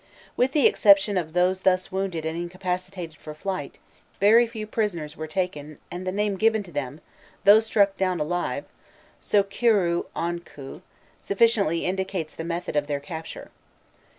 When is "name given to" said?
6.11-6.71